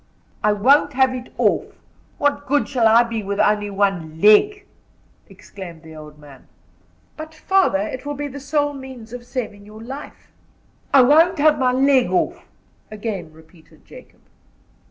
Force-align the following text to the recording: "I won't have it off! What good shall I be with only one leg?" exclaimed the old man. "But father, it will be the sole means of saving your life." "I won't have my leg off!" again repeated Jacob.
"I 0.43 0.51
won't 0.51 0.93
have 0.93 1.13
it 1.13 1.31
off! 1.37 1.75
What 2.17 2.47
good 2.47 2.67
shall 2.67 2.87
I 2.87 3.03
be 3.03 3.21
with 3.21 3.39
only 3.39 3.69
one 3.69 4.19
leg?" 4.19 4.65
exclaimed 5.29 5.83
the 5.83 5.95
old 5.95 6.17
man. 6.17 6.47
"But 7.15 7.35
father, 7.35 7.77
it 7.77 8.03
will 8.03 8.15
be 8.15 8.27
the 8.27 8.39
sole 8.39 8.73
means 8.73 9.13
of 9.13 9.23
saving 9.23 9.63
your 9.63 9.83
life." 9.83 10.31
"I 10.91 11.03
won't 11.03 11.37
have 11.37 11.59
my 11.59 11.71
leg 11.71 12.09
off!" 12.09 12.43
again 12.89 13.31
repeated 13.31 13.85
Jacob. 13.85 14.21